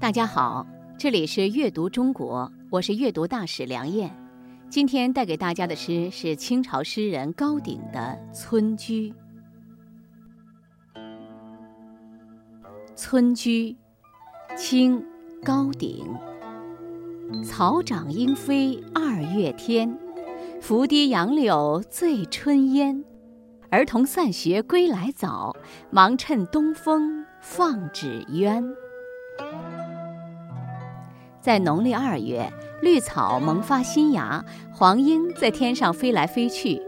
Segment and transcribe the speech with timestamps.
[0.00, 0.64] 大家好，
[0.96, 4.16] 这里是阅读中国，我是阅读大使梁燕。
[4.70, 9.10] 今天带给大家的诗是清朝诗人高鼎的《村居》。
[12.94, 13.76] 《村居》，
[14.56, 15.04] 清，
[15.42, 16.06] 高鼎。
[17.42, 19.98] 草长莺飞二月天，
[20.60, 23.04] 拂堤杨柳醉春烟。
[23.68, 25.56] 儿童散学归来早，
[25.90, 28.64] 忙趁东风放纸鸢。
[31.40, 32.52] 在农历二月，
[32.82, 36.82] 绿草萌发新芽，黄莺在天上飞来飞去，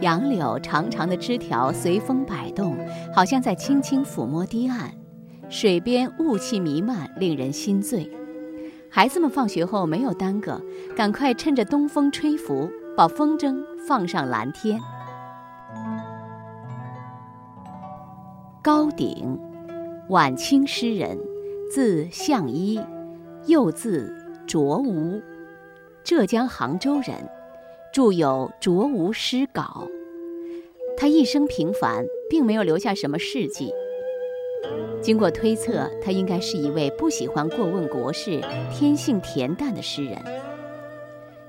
[0.00, 2.76] 杨柳长长的枝条随风摆动，
[3.14, 4.92] 好像在轻轻抚摸堤岸。
[5.48, 8.10] 水边雾气弥漫，令人心醉。
[8.90, 10.60] 孩子们放学后没有耽搁，
[10.96, 13.56] 赶快趁着东风吹拂，把风筝
[13.86, 14.80] 放上蓝天。
[18.62, 19.38] 高鼎，
[20.08, 21.18] 晚清诗人，
[21.72, 22.80] 字向一。
[23.46, 24.12] 又字
[24.44, 25.22] 卓吾，
[26.02, 27.14] 浙江杭州人，
[27.92, 29.86] 著有《卓吾诗稿》。
[30.96, 33.72] 他一生平凡，并没有留下什么事迹。
[35.00, 38.40] 经过推测，他应该是一位不喜欢过问国事、
[38.72, 40.18] 天性恬淡的诗人。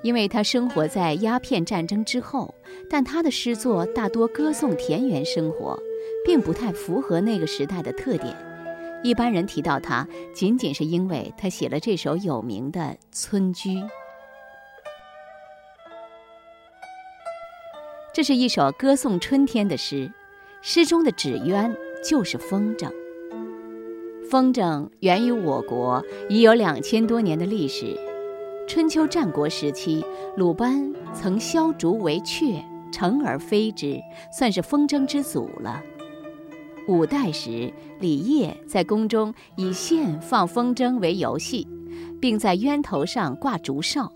[0.03, 2.53] 因为他生活在鸦片战争之后，
[2.87, 5.79] 但他的诗作大多歌颂田园生活，
[6.23, 8.35] 并不太符合那个时代的特点。
[9.07, 13.69] 一般人提到他，仅仅是因为他写了这首有名的《村居》。
[18.13, 20.11] 这是一首歌颂春天的诗，
[20.61, 22.91] 诗中的纸鸢就是风筝。
[24.29, 27.97] 风筝源于我国，已有两千多年的历史。
[28.67, 34.01] 春秋战国时期，鲁班曾削竹为雀，乘而飞之，
[34.37, 35.81] 算是风筝之祖了。
[36.87, 41.67] 五代时，李晔在宫中以线放风筝为游戏，
[42.21, 44.09] 并在鸢头上挂竹哨。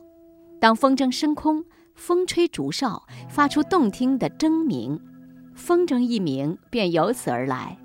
[0.58, 4.98] 当风筝升空，风吹竹哨，发出动听的筝鸣，
[5.54, 7.78] 风筝一鸣便由此而来。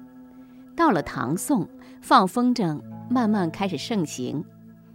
[0.76, 1.68] 到了唐宋，
[2.00, 2.80] 放风筝
[3.10, 4.44] 慢慢开始盛行。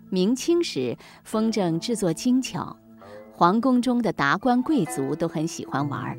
[0.10, 2.78] 明清时，风筝制作精巧，
[3.34, 6.18] 皇宫中的达官贵族都很喜欢玩。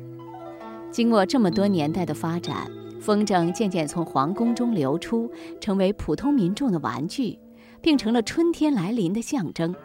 [0.91, 2.67] 经过这么多年代的发展。
[3.03, 7.37] 风筝渐渐从皇宫中流出，成为普通民众的玩具，
[7.81, 9.75] 并成了春天来临的象征。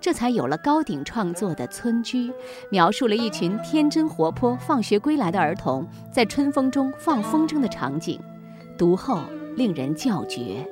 [0.00, 2.30] 这才有了高鼎创作的《村居》，
[2.70, 8.18] 描述了一群天真活泼、放学归来的儿童在春风中放风筝的场景，
[8.78, 9.20] 读后
[9.56, 10.66] 令人叫绝。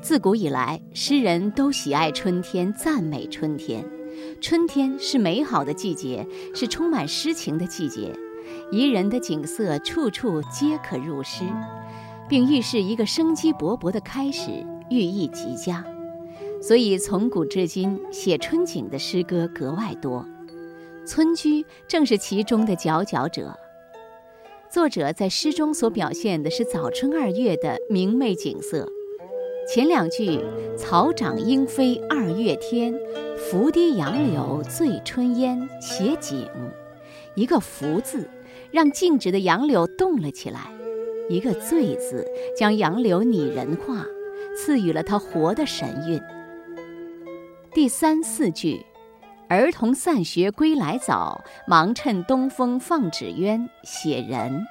[0.00, 3.84] 自古以来，诗人都喜爱春天，赞美春天。
[4.40, 8.12] 春天是美好的季节，是充满诗情的季节，
[8.70, 11.44] 宜人的景色处处皆可入诗，
[12.28, 14.50] 并预示一个生机勃勃的开始，
[14.90, 15.84] 寓意极佳。
[16.60, 20.26] 所以从古至今，写春景的诗歌格外多，
[21.06, 23.56] 《村居》正是其中的佼佼者。
[24.68, 28.88] 作者在诗中所表现的是早春二月的明媚景色。
[29.66, 30.40] 前两句
[30.78, 32.94] “草长莺飞二月天，
[33.36, 36.48] 拂堤杨柳醉春烟”写景，
[37.34, 38.30] 一个“拂”字
[38.70, 40.70] 让静止的杨柳动了起来，
[41.28, 42.24] 一个“醉”字
[42.56, 44.06] 将杨柳拟人化，
[44.56, 46.20] 赐予了它活的神韵。
[47.74, 48.86] 第三四句
[49.50, 54.64] “儿童散学归来早，忙趁东风放纸鸢”写人。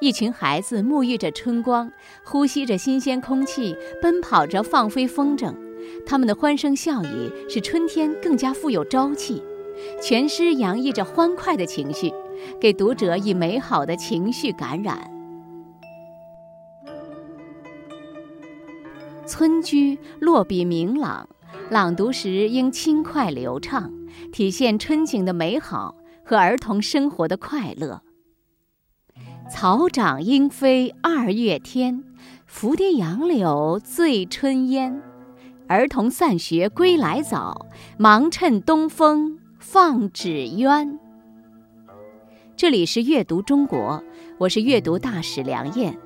[0.00, 1.90] 一群孩子沐浴着春光，
[2.24, 5.54] 呼吸着新鲜空气，奔跑着放飞风筝。
[6.04, 9.42] 他们的欢声笑语使春天更加富有朝气。
[10.00, 12.12] 全诗洋溢着欢快的情绪，
[12.60, 15.10] 给读者以美好的情绪感染。
[19.26, 21.28] 村居落笔明朗，
[21.70, 23.90] 朗读时应轻快流畅，
[24.32, 25.94] 体现春景的美好
[26.24, 28.02] 和儿童生活的快乐。
[29.50, 32.02] 草长莺飞二月天，
[32.46, 35.02] 拂堤杨柳醉春烟。
[35.68, 37.66] 儿童散学归来早，
[37.98, 40.98] 忙趁东风放纸鸢。
[42.56, 44.02] 这里是阅读中国，
[44.38, 45.98] 我是阅读大使梁燕，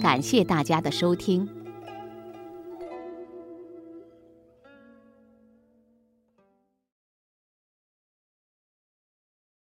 [0.00, 1.48] 感谢大家的收听。